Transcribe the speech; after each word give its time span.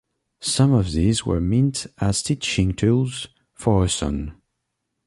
Some 0.39 0.73
of 0.73 0.93
these 0.93 1.27
were 1.27 1.39
meant 1.39 1.85
as 1.99 2.23
teaching 2.23 2.73
tools 2.73 3.27
for 3.53 3.83
her 3.83 3.87
son. 3.87 4.41